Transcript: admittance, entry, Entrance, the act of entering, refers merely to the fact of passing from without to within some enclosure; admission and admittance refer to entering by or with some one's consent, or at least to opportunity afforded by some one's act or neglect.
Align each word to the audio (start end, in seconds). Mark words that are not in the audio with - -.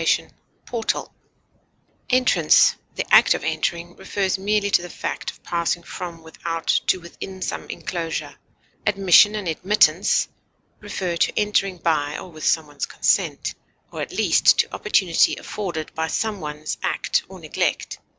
admittance, 0.01 0.31
entry, 0.73 1.03
Entrance, 2.09 2.75
the 2.95 3.05
act 3.13 3.35
of 3.35 3.43
entering, 3.43 3.95
refers 3.97 4.39
merely 4.39 4.71
to 4.71 4.81
the 4.81 4.89
fact 4.89 5.29
of 5.29 5.43
passing 5.43 5.83
from 5.83 6.23
without 6.23 6.65
to 6.65 6.99
within 6.99 7.39
some 7.39 7.69
enclosure; 7.69 8.33
admission 8.87 9.35
and 9.35 9.47
admittance 9.47 10.27
refer 10.79 11.15
to 11.15 11.31
entering 11.39 11.77
by 11.77 12.17
or 12.17 12.31
with 12.31 12.43
some 12.43 12.65
one's 12.65 12.87
consent, 12.87 13.53
or 13.91 14.01
at 14.01 14.11
least 14.11 14.57
to 14.57 14.73
opportunity 14.73 15.35
afforded 15.35 15.93
by 15.93 16.07
some 16.07 16.39
one's 16.41 16.79
act 16.81 17.21
or 17.29 17.39
neglect. 17.39 17.99